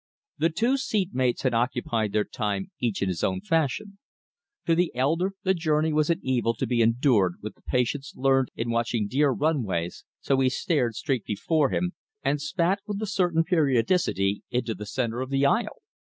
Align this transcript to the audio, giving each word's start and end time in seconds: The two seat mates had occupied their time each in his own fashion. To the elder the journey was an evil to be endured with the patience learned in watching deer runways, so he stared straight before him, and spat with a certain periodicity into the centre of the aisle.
The 0.39 0.49
two 0.49 0.77
seat 0.77 1.11
mates 1.13 1.43
had 1.43 1.53
occupied 1.53 2.11
their 2.11 2.23
time 2.25 2.71
each 2.79 3.03
in 3.03 3.07
his 3.07 3.23
own 3.23 3.39
fashion. 3.39 3.99
To 4.65 4.73
the 4.73 4.91
elder 4.95 5.33
the 5.43 5.53
journey 5.53 5.93
was 5.93 6.09
an 6.09 6.19
evil 6.23 6.55
to 6.55 6.65
be 6.65 6.81
endured 6.81 7.35
with 7.43 7.53
the 7.53 7.61
patience 7.61 8.15
learned 8.15 8.49
in 8.55 8.71
watching 8.71 9.07
deer 9.07 9.29
runways, 9.29 10.03
so 10.19 10.39
he 10.39 10.49
stared 10.49 10.95
straight 10.95 11.23
before 11.25 11.69
him, 11.69 11.93
and 12.23 12.41
spat 12.41 12.79
with 12.87 12.99
a 12.99 13.05
certain 13.05 13.43
periodicity 13.43 14.41
into 14.49 14.73
the 14.73 14.87
centre 14.87 15.21
of 15.21 15.29
the 15.29 15.45
aisle. 15.45 15.83